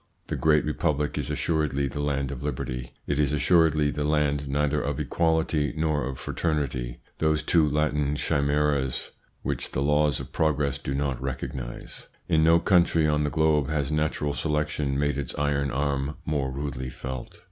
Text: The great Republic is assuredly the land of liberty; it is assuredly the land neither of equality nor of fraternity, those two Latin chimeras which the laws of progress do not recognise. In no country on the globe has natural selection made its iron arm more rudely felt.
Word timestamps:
The 0.29 0.35
great 0.35 0.65
Republic 0.65 1.15
is 1.15 1.29
assuredly 1.29 1.87
the 1.87 1.99
land 1.99 2.31
of 2.31 2.41
liberty; 2.41 2.91
it 3.05 3.19
is 3.19 3.31
assuredly 3.33 3.91
the 3.91 4.03
land 4.03 4.47
neither 4.47 4.81
of 4.81 4.99
equality 4.99 5.75
nor 5.77 6.03
of 6.07 6.17
fraternity, 6.17 6.97
those 7.19 7.43
two 7.43 7.69
Latin 7.69 8.15
chimeras 8.15 9.11
which 9.43 9.73
the 9.73 9.81
laws 9.83 10.19
of 10.19 10.31
progress 10.31 10.79
do 10.79 10.95
not 10.95 11.21
recognise. 11.21 12.07
In 12.27 12.43
no 12.43 12.57
country 12.59 13.05
on 13.05 13.23
the 13.23 13.29
globe 13.29 13.69
has 13.69 13.91
natural 13.91 14.33
selection 14.33 14.97
made 14.97 15.19
its 15.19 15.35
iron 15.37 15.69
arm 15.69 16.15
more 16.25 16.49
rudely 16.49 16.89
felt. 16.89 17.37